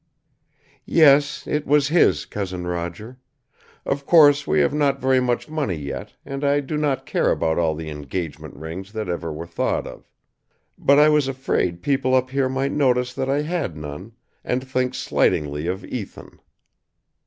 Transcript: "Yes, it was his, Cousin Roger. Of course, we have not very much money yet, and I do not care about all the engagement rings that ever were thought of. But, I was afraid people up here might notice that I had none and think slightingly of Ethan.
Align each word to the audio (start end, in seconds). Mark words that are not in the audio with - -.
"Yes, 0.87 1.45
it 1.45 1.67
was 1.67 1.89
his, 1.89 2.25
Cousin 2.25 2.65
Roger. 2.65 3.19
Of 3.85 4.03
course, 4.07 4.47
we 4.47 4.59
have 4.61 4.73
not 4.73 4.99
very 4.99 5.19
much 5.19 5.47
money 5.47 5.75
yet, 5.75 6.15
and 6.25 6.43
I 6.43 6.59
do 6.59 6.75
not 6.75 7.05
care 7.05 7.29
about 7.29 7.59
all 7.59 7.75
the 7.75 7.91
engagement 7.91 8.55
rings 8.55 8.93
that 8.93 9.07
ever 9.07 9.31
were 9.31 9.45
thought 9.45 9.85
of. 9.85 10.09
But, 10.75 10.97
I 10.97 11.09
was 11.09 11.27
afraid 11.27 11.83
people 11.83 12.15
up 12.15 12.31
here 12.31 12.49
might 12.49 12.71
notice 12.71 13.13
that 13.13 13.29
I 13.29 13.43
had 13.43 13.77
none 13.77 14.13
and 14.43 14.67
think 14.67 14.95
slightingly 14.95 15.67
of 15.67 15.85
Ethan. 15.85 16.39